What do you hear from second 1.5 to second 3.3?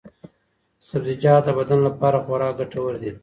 بدن لپاره خورا ګټور دي.